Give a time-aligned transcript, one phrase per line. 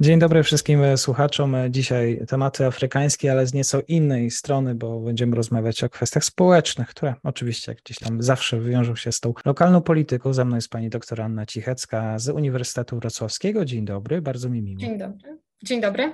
[0.00, 1.56] Dzień dobry wszystkim słuchaczom.
[1.70, 7.14] Dzisiaj tematy afrykańskie, ale z nieco innej strony, bo będziemy rozmawiać o kwestiach społecznych, które
[7.22, 10.32] oczywiście gdzieś tam zawsze wywiążą się z tą lokalną polityką.
[10.32, 13.64] Ze mną jest pani doktor Anna Cichecka z Uniwersytetu Wrocławskiego.
[13.64, 14.80] Dzień dobry, bardzo mi miło.
[14.80, 15.38] Dzień dobry.
[15.62, 16.12] Dzień dobry.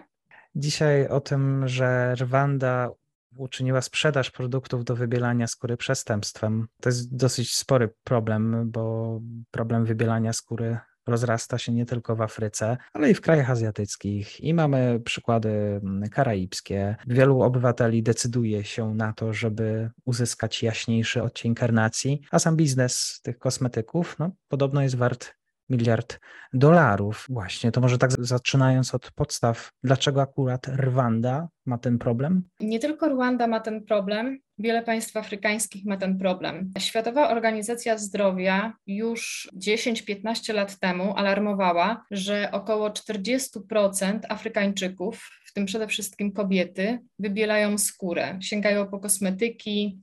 [0.56, 2.90] Dzisiaj o tym, że Rwanda
[3.37, 6.66] uczyniła sprzedaż produktów do wybielania skóry przestępstwem.
[6.80, 9.20] To jest dosyć spory problem, bo
[9.51, 14.40] problem wybielania skóry rozrasta się nie tylko w Afryce, ale i w krajach azjatyckich.
[14.40, 16.96] I mamy przykłady mm, karaibskie.
[17.06, 23.38] Wielu obywateli decyduje się na to, żeby uzyskać jaśniejszy odcień karnacji, a sam biznes tych
[23.38, 25.34] kosmetyków no, podobno jest wart
[25.70, 26.20] miliard
[26.52, 27.26] dolarów.
[27.29, 32.43] Właśnie, to może tak zaczynając od podstaw, dlaczego akurat Rwanda ma ten problem?
[32.60, 36.70] Nie tylko Rwanda ma ten problem, wiele państw afrykańskich ma ten problem.
[36.79, 45.87] Światowa Organizacja Zdrowia już 10-15 lat temu alarmowała, że około 40% Afrykańczyków, w tym przede
[45.87, 50.01] wszystkim kobiety, wybielają skórę, sięgają po kosmetyki,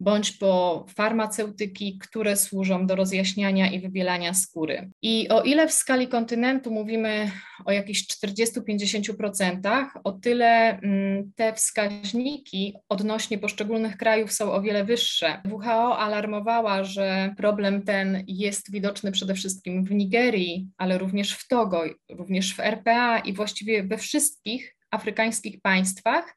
[0.00, 4.90] bądź po farmaceutyki, które służą do rozjaśniania i wybielania skóry.
[5.02, 7.30] I o ile w skali kontynentu mówimy
[7.64, 15.42] o jakichś 40-50%, o tyle mm, te wskaźniki odnośnie poszczególnych krajów są o wiele wyższe.
[15.52, 21.84] WHO alarmowała, że problem ten jest widoczny przede wszystkim w Nigerii, ale również w Togo,
[22.10, 26.36] również w RPA i właściwie we wszystkich afrykańskich państwach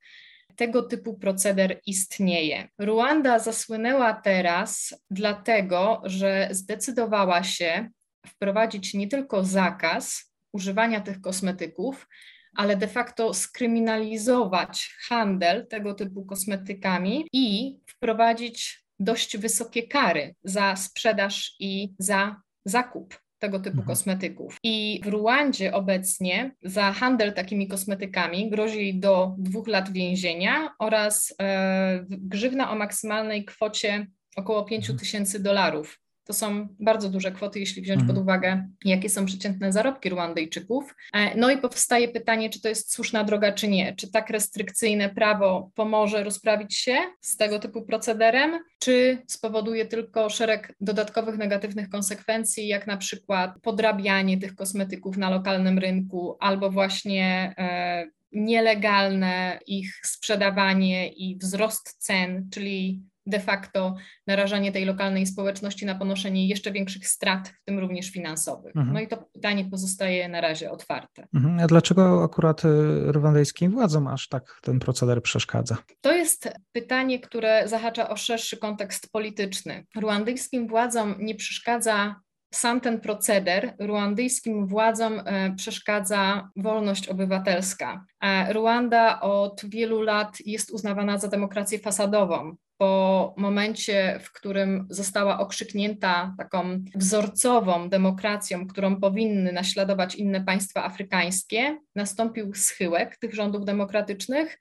[0.60, 2.68] tego typu proceder istnieje.
[2.78, 7.90] Ruanda zasłynęła teraz dlatego, że zdecydowała się
[8.28, 12.08] wprowadzić nie tylko zakaz używania tych kosmetyków,
[12.56, 21.56] ale de facto skryminalizować handel tego typu kosmetykami i wprowadzić dość wysokie kary za sprzedaż
[21.59, 23.88] i za zakup tego typu mhm.
[23.88, 24.57] kosmetyków.
[24.63, 32.05] I w Ruandzie obecnie za handel takimi kosmetykami grozi do dwóch lat więzienia oraz e,
[32.09, 35.00] grzywna o maksymalnej kwocie około 5 mhm.
[35.00, 36.00] tysięcy dolarów.
[36.29, 38.16] To są bardzo duże kwoty, jeśli wziąć mhm.
[38.16, 40.95] pod uwagę, jakie są przeciętne zarobki Ruandyjczyków.
[41.13, 43.95] E, no i powstaje pytanie, czy to jest słuszna droga, czy nie.
[43.95, 50.75] Czy tak restrykcyjne prawo pomoże rozprawić się z tego typu procederem, czy spowoduje tylko szereg
[50.81, 58.07] dodatkowych negatywnych konsekwencji, jak na przykład podrabianie tych kosmetyków na lokalnym rynku albo właśnie e,
[58.31, 63.95] nielegalne ich sprzedawanie i wzrost cen, czyli de facto
[64.28, 68.75] narażanie tej lokalnej społeczności na ponoszenie jeszcze większych strat, w tym również finansowych.
[68.75, 68.94] Mhm.
[68.94, 71.28] No i to pytanie pozostaje na razie otwarte.
[71.34, 71.59] Mhm.
[71.59, 75.78] A dlaczego akurat y, rwandyjskim władzom aż tak ten proceder przeszkadza?
[76.01, 79.85] To jest pytanie, które zahacza o szerszy kontekst polityczny.
[79.95, 82.16] Ruandyjskim władzom nie przeszkadza
[82.53, 88.06] sam ten proceder ruandyjskim władzom e, przeszkadza wolność obywatelska.
[88.22, 95.40] E, Ruanda od wielu lat jest uznawana za demokrację fasadową po momencie, w którym została
[95.40, 104.59] okrzyknięta taką wzorcową demokracją, którą powinny naśladować inne państwa afrykańskie, nastąpił schyłek tych rządów demokratycznych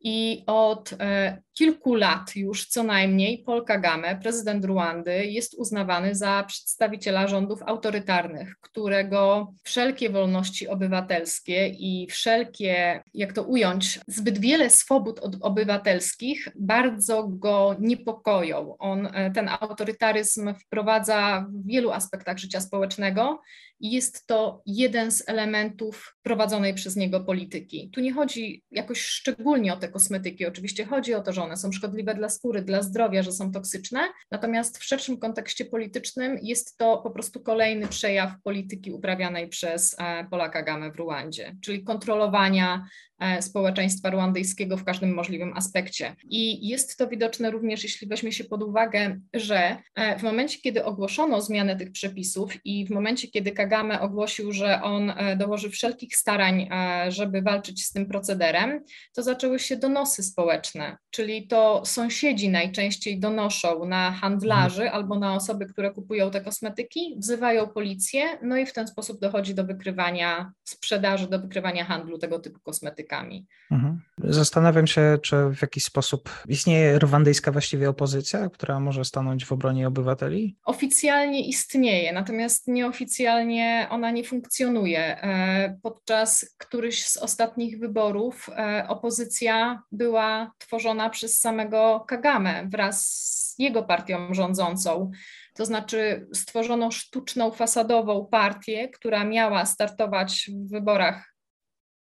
[0.00, 6.44] i od e, kilku lat już co najmniej Paul Kagame, prezydent Ruandy, jest uznawany za
[6.46, 15.20] przedstawiciela rządów autorytarnych, którego wszelkie wolności obywatelskie i wszelkie, jak to ująć, zbyt wiele swobód
[15.40, 18.76] obywatelskich bardzo go niepokoją.
[18.78, 23.40] On e, ten autorytaryzm wprowadza w wielu aspektach życia społecznego
[23.80, 27.90] i jest to jeden z elementów prowadzonej przez niego polityki.
[27.92, 31.72] Tu nie chodzi jakoś szczególnie o te kosmetyki, oczywiście chodzi o to, że one są
[31.72, 34.00] szkodliwe dla skóry, dla zdrowia, że są toksyczne,
[34.30, 40.26] natomiast w szerszym kontekście politycznym jest to po prostu kolejny przejaw polityki uprawianej przez e,
[40.30, 42.86] Polaka Gamę w Ruandzie, czyli kontrolowania
[43.18, 46.16] E, społeczeństwa ruandyjskiego w każdym możliwym aspekcie.
[46.24, 50.84] I jest to widoczne również, jeśli weźmie się pod uwagę, że e, w momencie, kiedy
[50.84, 56.68] ogłoszono zmianę tych przepisów i w momencie, kiedy Kagame ogłosił, że on dołoży wszelkich starań,
[57.08, 58.84] żeby walczyć z tym procederem,
[59.14, 65.02] to zaczęły się donosy społeczne, czyli to sąsiedzi najczęściej donoszą na handlarzy mhm.
[65.02, 69.54] albo na osoby, które kupują te kosmetyki, wzywają policję, no i w ten sposób dochodzi
[69.54, 73.46] do wykrywania sprzedaży, do wykrywania handlu tego typu kosmetykami.
[73.70, 74.00] Mhm.
[74.18, 79.88] Zastanawiam się, czy w jakiś sposób istnieje rwandyjska właściwie opozycja, która może stanąć w obronie
[79.88, 80.56] obywateli?
[80.64, 85.22] Oficjalnie istnieje, natomiast nieoficjalnie ona nie funkcjonuje.
[85.22, 93.06] E, pod podczas którychś z ostatnich wyborów e, opozycja była tworzona przez samego Kagame wraz
[93.06, 95.10] z jego partią rządzącą.
[95.54, 101.34] To znaczy stworzono sztuczną, fasadową partię, która miała startować w wyborach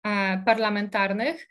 [0.04, 1.48] e, parlamentarnych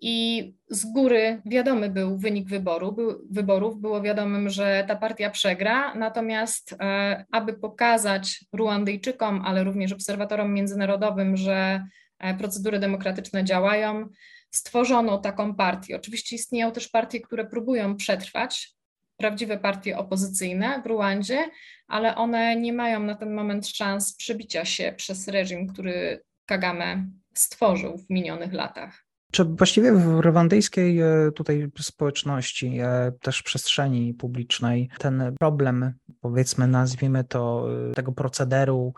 [0.00, 5.94] i z góry wiadomy był wynik wyboru, był, wyborów, było wiadomym, że ta partia przegra,
[5.94, 11.86] natomiast e, aby pokazać Ruandyjczykom, ale również obserwatorom międzynarodowym, że
[12.18, 14.08] e, procedury demokratyczne działają,
[14.50, 15.96] stworzono taką partię.
[15.96, 18.74] Oczywiście istnieją też partie, które próbują przetrwać,
[19.16, 21.50] prawdziwe partie opozycyjne w Ruandzie,
[21.88, 27.98] ale one nie mają na ten moment szans przebicia się przez reżim, który Kagame stworzył
[27.98, 29.03] w minionych latach.
[29.34, 37.24] Czy właściwie w rwandyjskiej e, tutaj społeczności, e, też przestrzeni publicznej, ten problem, powiedzmy, nazwijmy
[37.24, 38.94] to, e, tego procederu,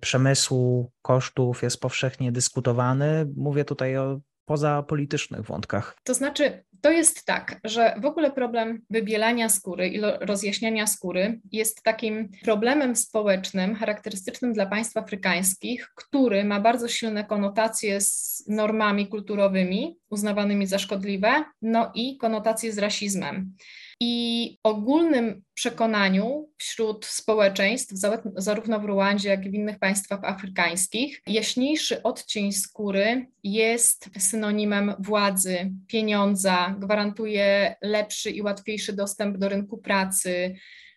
[0.00, 3.26] przemysłu, kosztów jest powszechnie dyskutowany?
[3.36, 5.96] Mówię tutaj o pozapolitycznych wątkach.
[6.04, 11.82] To znaczy, to jest tak, że w ogóle problem wybielania skóry i rozjaśniania skóry jest
[11.82, 19.96] takim problemem społecznym charakterystycznym dla państw afrykańskich, który ma bardzo silne konotacje z normami kulturowymi
[20.10, 23.54] uznawanymi za szkodliwe, no i konotacje z rasizmem.
[24.02, 27.94] I ogólnym przekonaniu wśród społeczeństw,
[28.36, 35.70] zarówno w Ruandzie, jak i w innych państwach afrykańskich, jaśniejszy odcień skóry jest synonimem władzy,
[35.86, 40.54] pieniądza, gwarantuje lepszy i łatwiejszy dostęp do rynku pracy,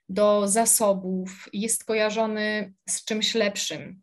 [0.10, 4.02] do zasobów, jest kojarzony z czymś lepszym.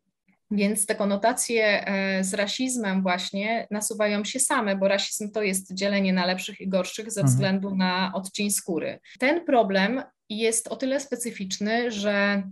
[0.50, 6.12] Więc te konotacje e, z rasizmem właśnie nasuwają się same, bo rasizm to jest dzielenie
[6.12, 7.34] na lepszych i gorszych ze mhm.
[7.34, 9.00] względu na odcień skóry.
[9.18, 12.42] Ten problem jest o tyle specyficzny, że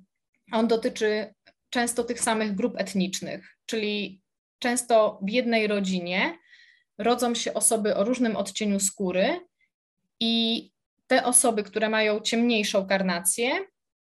[0.53, 1.35] on dotyczy
[1.71, 4.23] często tych samych grup etnicznych, czyli
[4.59, 6.39] często w jednej rodzinie
[6.99, 9.41] rodzą się osoby o różnym odcieniu skóry
[10.21, 10.71] i
[11.07, 13.51] te osoby, które mają ciemniejszą karnację,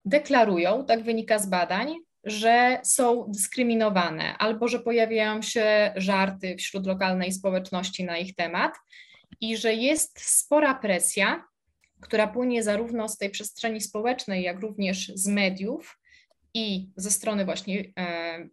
[0.06, 1.95] deklarują, tak wynika z badań,
[2.25, 8.74] że są dyskryminowane albo że pojawiają się żarty wśród lokalnej społeczności na ich temat
[9.42, 11.44] i że jest spora presja,
[12.01, 16.00] która płynie zarówno z tej przestrzeni społecznej, jak również z mediów
[16.54, 18.48] i ze strony właśnie e,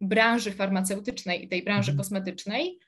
[0.00, 1.98] branży farmaceutycznej i tej branży mhm.
[1.98, 2.78] kosmetycznej,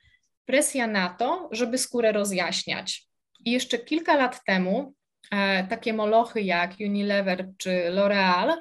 [0.45, 3.07] presja na to, żeby skórę rozjaśniać.
[3.45, 4.93] I jeszcze kilka lat temu
[5.31, 8.53] e, takie molochy jak Unilever czy L'Oreal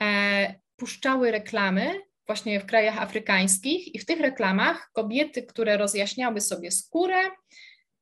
[0.00, 6.70] e, puszczały reklamy właśnie w krajach afrykańskich i w tych reklamach kobiety, które rozjaśniały sobie
[6.70, 7.16] skórę,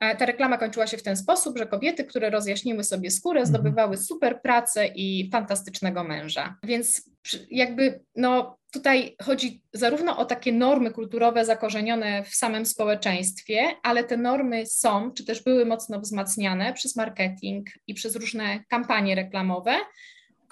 [0.00, 3.46] e, ta reklama kończyła się w ten sposób, że kobiety, które rozjaśniły sobie skórę, mhm.
[3.46, 6.56] zdobywały super pracę i fantastycznego męża.
[6.64, 7.10] Więc
[7.50, 14.16] jakby no, tutaj chodzi zarówno o takie normy kulturowe zakorzenione w samym społeczeństwie, ale te
[14.16, 19.76] normy są, czy też były mocno wzmacniane przez marketing i przez różne kampanie reklamowe,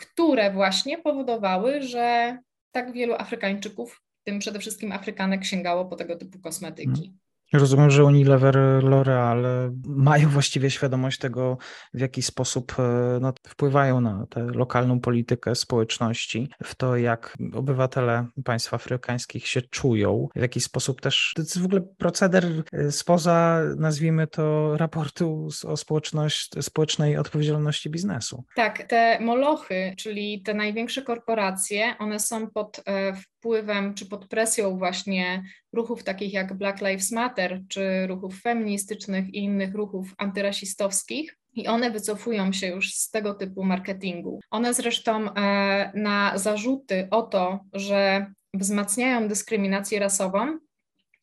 [0.00, 2.38] które właśnie powodowały, że
[2.72, 7.14] tak wielu Afrykańczyków, tym przede wszystkim Afrykanek, sięgało po tego typu kosmetyki.
[7.52, 11.58] Rozumiem, że Unilever, L'Oreal mają właściwie świadomość tego,
[11.94, 18.26] w jaki sposób e, no, wpływają na tę lokalną politykę społeczności, w to, jak obywatele
[18.44, 23.62] państw afrykańskich się czują, w jaki sposób też to jest w ogóle proceder e, spoza,
[23.76, 28.44] nazwijmy to, raportu o społeczność, społecznej odpowiedzialności biznesu.
[28.56, 34.78] Tak, te molochy, czyli te największe korporacje, one są pod e, wpływem czy pod presją
[34.78, 41.36] właśnie ruchów takich jak Black Lives Matter, czy ruchów feministycznych i innych ruchów antyrasistowskich.
[41.54, 44.40] I one wycofują się już z tego typu marketingu.
[44.50, 50.58] One zresztą e, na zarzuty o to, że wzmacniają dyskryminację rasową,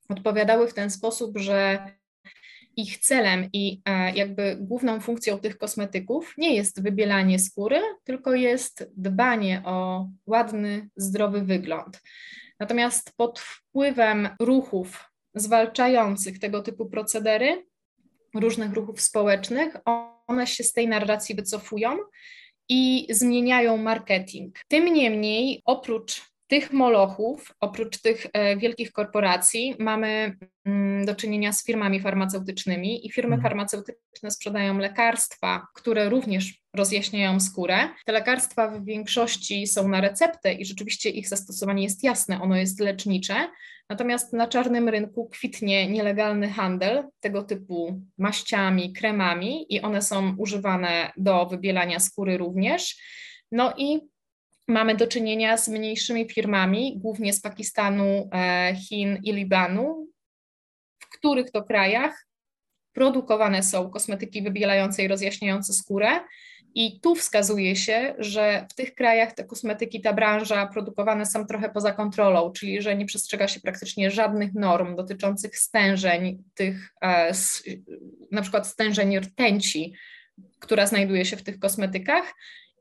[0.10, 1.88] odpowiadały w ten sposób, że
[2.78, 8.92] ich celem i e, jakby główną funkcją tych kosmetyków nie jest wybielanie skóry, tylko jest
[8.98, 12.02] dbanie o ładny, zdrowy wygląd.
[12.60, 17.66] Natomiast pod wpływem ruchów zwalczających tego typu procedery,
[18.36, 19.78] różnych ruchów społecznych,
[20.28, 21.98] one się z tej narracji wycofują
[22.70, 24.60] i zmieniają marketing.
[24.68, 31.66] Tym niemniej, oprócz tych molochów, oprócz tych e, wielkich korporacji, mamy mm, do czynienia z
[31.66, 33.44] firmami farmaceutycznymi i firmy mhm.
[33.44, 37.90] farmaceutyczne sprzedają lekarstwa, które również rozjaśniają skórę.
[38.06, 42.80] Te lekarstwa w większości są na receptę i rzeczywiście ich zastosowanie jest jasne, ono jest
[42.80, 43.50] lecznicze.
[43.90, 51.12] Natomiast na czarnym rynku kwitnie nielegalny handel tego typu maściami, kremami i one są używane
[51.18, 53.02] do wybielania skóry również.
[53.52, 54.00] No i
[54.68, 60.08] mamy do czynienia z mniejszymi firmami, głównie z Pakistanu, e, Chin i Libanu,
[61.00, 62.28] w których to krajach
[62.94, 66.20] produkowane są kosmetyki wybielające i rozjaśniające skórę.
[66.76, 71.70] I tu wskazuje się, że w tych krajach te kosmetyki, ta branża produkowane są trochę
[71.70, 77.32] poza kontrolą, czyli że nie przestrzega się praktycznie żadnych norm dotyczących stężeń, tych e,
[78.32, 79.94] na przykład stężeń rtęci,
[80.60, 82.34] która znajduje się w tych kosmetykach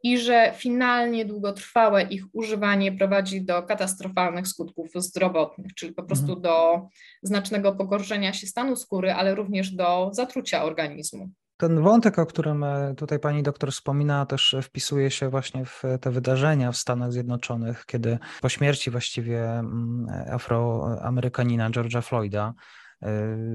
[0.02, 6.42] i że finalnie długotrwałe ich używanie prowadzi do katastrofalnych skutków zdrowotnych, czyli po prostu mhm.
[6.42, 6.88] do
[7.22, 11.30] znacznego pogorszenia się stanu skóry, ale również do zatrucia organizmu.
[11.56, 16.10] Ten wątek, o którym e, tutaj pani doktor wspomina, też wpisuje się właśnie w te
[16.10, 22.54] wydarzenia w Stanach Zjednoczonych, kiedy po śmierci właściwie mm, afroamerykanina George'a Floyda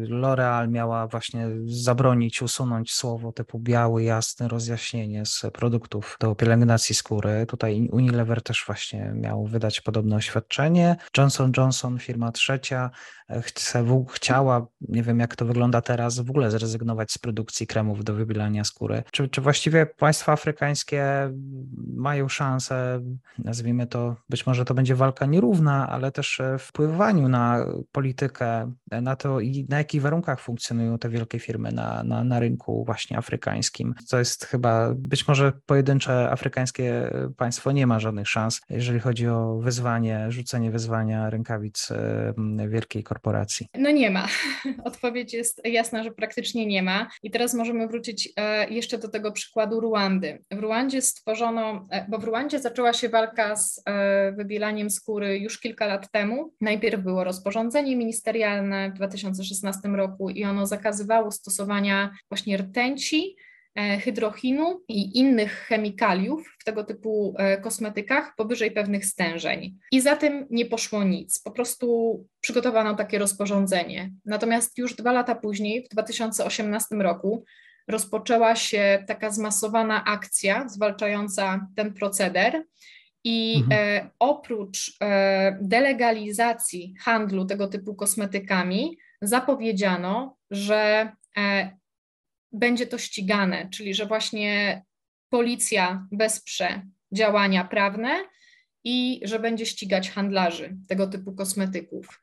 [0.09, 7.45] L'Oreal miała właśnie zabronić, usunąć słowo typu biały, jasny, rozjaśnienie z produktów do pielęgnacji skóry.
[7.47, 10.95] Tutaj Unilever też właśnie miał wydać podobne oświadczenie.
[11.17, 12.89] Johnson Johnson, firma trzecia,
[13.41, 18.13] chce, chciała, nie wiem jak to wygląda teraz, w ogóle zrezygnować z produkcji kremów do
[18.13, 19.03] wybielania skóry.
[19.11, 21.31] Czy, czy właściwie państwa afrykańskie
[21.95, 23.01] mają szansę,
[23.37, 29.30] nazwijmy to, być może to będzie walka nierówna, ale też wpływaniu na politykę, na to,
[29.39, 33.95] i na jakich warunkach funkcjonują te wielkie firmy na, na, na rynku właśnie afrykańskim.
[34.09, 39.57] To jest chyba, być może pojedyncze afrykańskie państwo nie ma żadnych szans, jeżeli chodzi o
[39.57, 41.89] wyzwanie, rzucenie wyzwania rękawic
[42.69, 43.67] wielkiej korporacji.
[43.73, 44.27] No nie ma.
[44.83, 47.07] Odpowiedź jest jasna, że praktycznie nie ma.
[47.23, 50.43] I teraz możemy wrócić e, jeszcze do tego przykładu Ruandy.
[50.51, 55.59] W Ruandzie stworzono, e, bo w Ruandzie zaczęła się walka z e, wybielaniem skóry już
[55.59, 56.53] kilka lat temu.
[56.61, 63.35] Najpierw było rozporządzenie ministerialne w 2000 2016 roku i ono zakazywało stosowania właśnie rtęci,
[63.75, 69.77] e, hydrochinu i innych chemikaliów w tego typu e, kosmetykach powyżej pewnych stężeń.
[69.91, 71.41] I za tym nie poszło nic.
[71.41, 74.11] Po prostu przygotowano takie rozporządzenie.
[74.25, 77.45] Natomiast już dwa lata później, w 2018 roku,
[77.87, 82.63] rozpoczęła się taka zmasowana akcja zwalczająca ten proceder.
[83.23, 83.81] I mhm.
[83.81, 91.71] e, oprócz e, delegalizacji handlu tego typu kosmetykami, zapowiedziano, że e,
[92.51, 94.83] będzie to ścigane, czyli że właśnie
[95.29, 98.23] policja wesprze działania prawne
[98.83, 102.21] i że będzie ścigać handlarzy tego typu kosmetyków.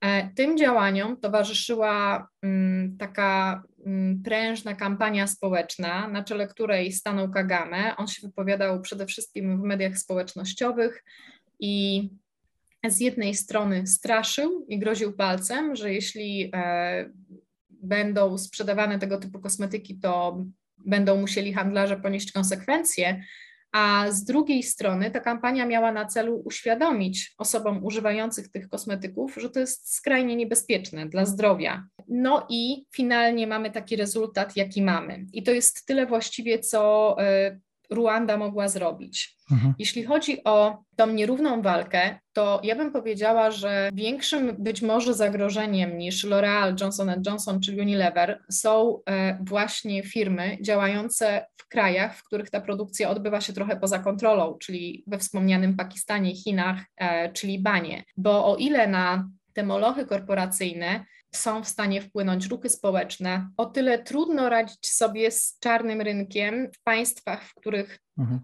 [0.00, 7.96] E, tym działaniom towarzyszyła mm, taka mm, prężna kampania społeczna, na czele której stanął Kagame.
[7.96, 11.04] On się wypowiadał przede wszystkim w mediach społecznościowych
[11.60, 12.02] i
[12.90, 17.10] z jednej strony straszył i groził palcem, że jeśli e,
[17.70, 20.44] będą sprzedawane tego typu kosmetyki, to
[20.78, 23.22] będą musieli handlarze ponieść konsekwencje,
[23.72, 29.50] a z drugiej strony ta kampania miała na celu uświadomić osobom używających tych kosmetyków, że
[29.50, 31.84] to jest skrajnie niebezpieczne dla zdrowia.
[32.08, 35.26] No i finalnie mamy taki rezultat, jaki mamy.
[35.32, 37.58] I to jest tyle właściwie, co e,
[37.90, 39.38] Ruanda mogła zrobić.
[39.52, 39.74] Mhm.
[39.78, 45.98] Jeśli chodzi o tą nierówną walkę, to ja bym powiedziała, że większym być może zagrożeniem
[45.98, 52.50] niż L'Oreal, Johnson Johnson czy Unilever są e, właśnie firmy działające w krajach, w których
[52.50, 58.04] ta produkcja odbywa się trochę poza kontrolą, czyli we wspomnianym Pakistanie, Chinach e, czy Libanie.
[58.16, 61.04] Bo o ile na te molochy korporacyjne
[61.34, 66.82] są w stanie wpłynąć ruchy społeczne, o tyle trudno radzić sobie z czarnym rynkiem w
[66.82, 68.40] państwach, w których mhm.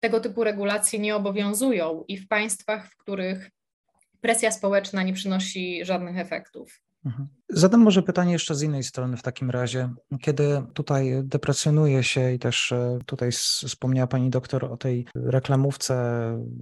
[0.00, 3.50] tego typu regulacje nie obowiązują i w państwach, w których
[4.20, 6.80] presja społeczna nie przynosi żadnych efektów.
[7.04, 7.28] Mhm.
[7.48, 9.94] Zadam może pytanie jeszcze z innej strony w takim razie.
[10.20, 15.94] Kiedy tutaj deprecjonuje się i też e, tutaj wspomniała pani doktor o tej reklamówce,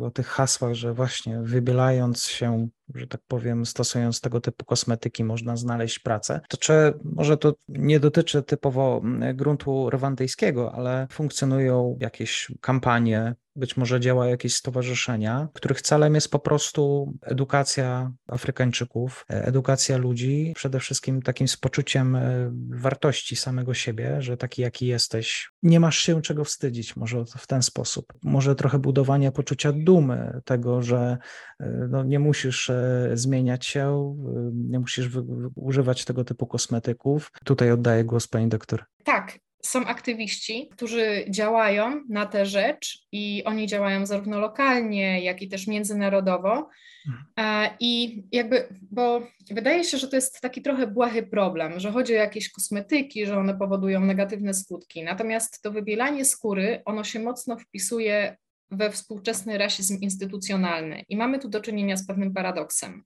[0.00, 5.56] o tych hasłach, że właśnie wybielając się, że tak powiem, stosując tego typu kosmetyki można
[5.56, 9.02] znaleźć pracę, to czy może to nie dotyczy typowo
[9.34, 16.38] gruntu rwandyjskiego, ale funkcjonują jakieś kampanie być może działa jakieś stowarzyszenia, których celem jest po
[16.38, 24.22] prostu edukacja Afrykańczyków, e, edukacja ludzi, przede wszystkim takim z poczuciem e, wartości samego siebie,
[24.22, 28.12] że taki jaki jesteś, nie masz się czego wstydzić, może w ten sposób.
[28.22, 31.18] Może trochę budowanie poczucia dumy, tego, że
[31.60, 32.70] e, no, nie musisz
[33.14, 34.16] zmieniać się,
[34.54, 35.10] nie musisz
[35.54, 37.32] używać tego typu kosmetyków.
[37.44, 38.84] Tutaj oddaję głos pani doktor.
[39.04, 45.48] Tak, są aktywiści, którzy działają na tę rzecz i oni działają zarówno lokalnie, jak i
[45.48, 46.68] też międzynarodowo.
[47.06, 47.24] Mhm.
[47.38, 52.12] E, I jakby, bo wydaje się, że to jest taki trochę błahy problem, że chodzi
[52.12, 55.02] o jakieś kosmetyki, że one powodują negatywne skutki.
[55.02, 58.36] Natomiast to wybielanie skóry, ono się mocno wpisuje
[58.70, 61.02] we współczesny rasizm instytucjonalny.
[61.08, 63.04] I mamy tu do czynienia z pewnym paradoksem,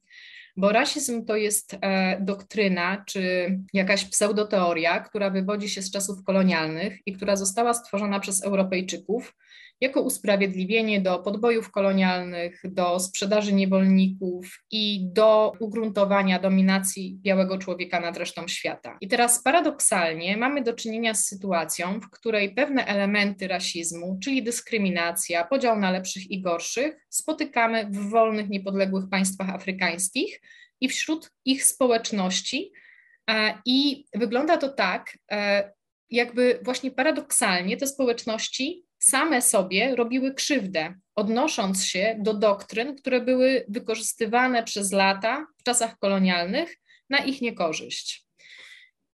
[0.56, 6.98] bo rasizm to jest e, doktryna czy jakaś pseudoteoria, która wywodzi się z czasów kolonialnych
[7.06, 9.34] i która została stworzona przez Europejczyków
[9.80, 18.16] jako usprawiedliwienie do podbojów kolonialnych, do sprzedaży niewolników i do ugruntowania dominacji białego człowieka nad
[18.16, 18.98] resztą świata.
[19.00, 25.44] I teraz paradoksalnie mamy do czynienia z sytuacją, w której pewne elementy rasizmu, czyli dyskryminacja,
[25.44, 30.40] podział na lepszych i gorszych, spotykamy w wolnych, niepodległych państwach afrykańskich
[30.80, 32.72] i wśród ich społeczności.
[33.30, 35.72] E, I wygląda to tak, e,
[36.10, 43.64] jakby właśnie paradoksalnie te społeczności same sobie robiły krzywdę, odnosząc się do doktryn, które były
[43.68, 46.76] wykorzystywane przez lata w czasach kolonialnych
[47.10, 48.26] na ich niekorzyść.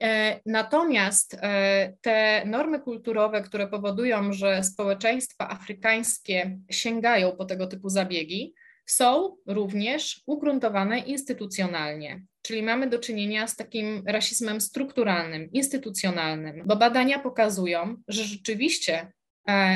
[0.04, 7.90] E, natomiast e, te normy kulturowe, które powodują, że społeczeństwa afrykańskie sięgają po tego typu
[7.90, 8.54] zabiegi,
[8.86, 12.22] są również ugruntowane instytucjonalnie.
[12.42, 19.12] Czyli mamy do czynienia z takim rasizmem strukturalnym, instytucjonalnym, bo badania pokazują, że rzeczywiście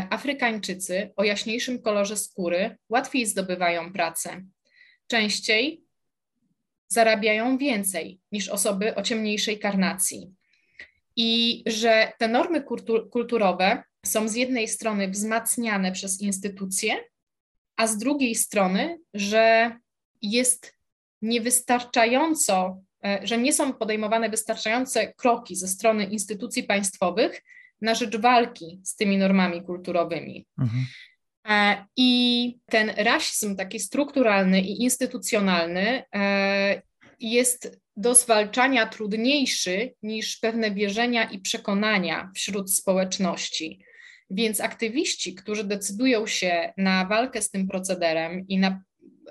[0.09, 4.41] Afrykańczycy o jaśniejszym kolorze skóry łatwiej zdobywają pracę.
[5.07, 5.83] Częściej
[6.87, 10.33] zarabiają więcej niż osoby o ciemniejszej karnacji.
[11.15, 12.63] I że te normy
[13.11, 16.95] kulturowe są z jednej strony wzmacniane przez instytucje,
[17.75, 19.77] a z drugiej strony, że
[20.21, 20.75] jest
[21.21, 27.41] niewystarczająco, e, że nie są podejmowane wystarczające kroki ze strony instytucji państwowych,
[27.85, 30.45] na rzecz walki z tymi normami kulturowymi.
[30.59, 30.85] Mhm.
[31.49, 36.81] E, I ten rasizm taki strukturalny i instytucjonalny e,
[37.19, 43.85] jest do zwalczania trudniejszy niż pewne wierzenia i przekonania wśród społeczności.
[44.29, 48.81] Więc aktywiści, którzy decydują się na walkę z tym procederem i na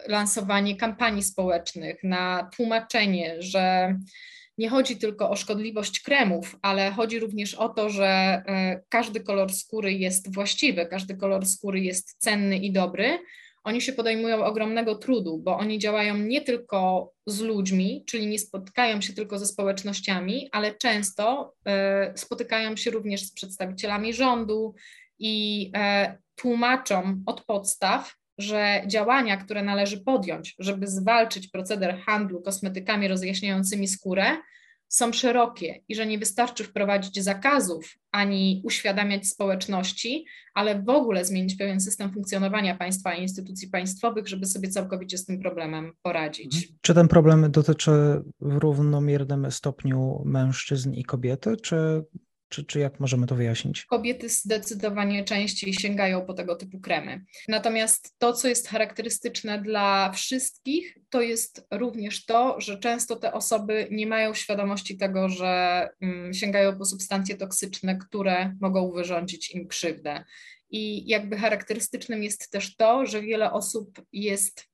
[0.07, 3.95] lansowanie kampanii społecznych, na tłumaczenie, że
[4.59, 9.53] nie chodzi tylko o szkodliwość kremów, ale chodzi również o to, że e, każdy kolor
[9.53, 13.19] skóry jest właściwy, każdy kolor skóry jest cenny i dobry.
[13.65, 19.01] Oni się podejmują ogromnego trudu, bo oni działają nie tylko z ludźmi, czyli nie spotkają
[19.01, 24.75] się tylko ze społecznościami, ale często e, spotykają się również z przedstawicielami rządu
[25.19, 33.09] i e, tłumaczą od podstaw, że działania, które należy podjąć, żeby zwalczyć proceder handlu kosmetykami
[33.09, 34.37] rozjaśniającymi skórę,
[34.89, 41.57] są szerokie i że nie wystarczy wprowadzić zakazów ani uświadamiać społeczności, ale w ogóle zmienić
[41.57, 46.55] pewien system funkcjonowania państwa i instytucji państwowych, żeby sobie całkowicie z tym problemem poradzić.
[46.55, 46.79] Mhm.
[46.81, 47.91] Czy ten problem dotyczy
[48.41, 52.05] w równomiernym stopniu mężczyzn i kobiety, czy
[52.49, 53.85] czy, czy jak możemy to wyjaśnić?
[53.85, 57.25] Kobiety zdecydowanie częściej sięgają po tego typu kremy.
[57.49, 63.89] Natomiast to, co jest charakterystyczne dla wszystkich, to jest również to, że często te osoby
[63.91, 70.25] nie mają świadomości tego, że mm, sięgają po substancje toksyczne, które mogą wyrządzić im krzywdę.
[70.71, 74.65] I jakby charakterystycznym jest też to, że wiele osób jest,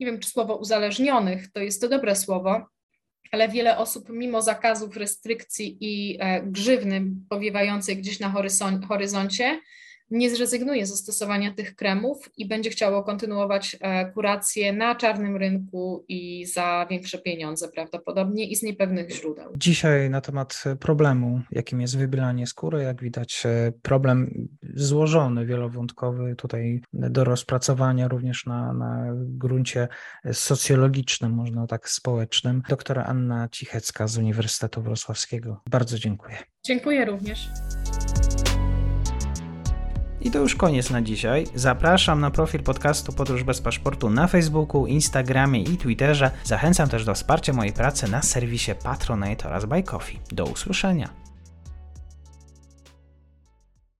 [0.00, 2.66] nie wiem czy słowo uzależnionych to jest to dobre słowo,
[3.32, 8.34] ale wiele osób mimo zakazów, restrykcji i e, grzywny powiewającej gdzieś na
[8.88, 9.60] horyzoncie
[10.12, 16.04] nie zrezygnuje ze stosowania tych kremów i będzie chciało kontynuować e, kurację na czarnym rynku
[16.08, 19.52] i za większe pieniądze prawdopodobnie i z niepewnych źródeł.
[19.56, 26.80] Dzisiaj na temat problemu, jakim jest wybielanie skóry, jak widać e, problem złożony, wielowątkowy, tutaj
[26.92, 29.88] do rozpracowania również na, na gruncie
[30.32, 32.62] socjologicznym, można tak społecznym.
[32.68, 35.60] Doktora Anna Cichecka z Uniwersytetu Wrocławskiego.
[35.70, 36.36] Bardzo dziękuję.
[36.64, 37.48] Dziękuję również.
[40.24, 41.46] I to już koniec na dzisiaj.
[41.54, 46.30] Zapraszam na profil podcastu Podróż bez paszportu na Facebooku, Instagramie i Twitterze.
[46.44, 50.18] Zachęcam też do wsparcia mojej pracy na serwisie Patronite oraz Buy Coffee.
[50.32, 51.31] Do usłyszenia.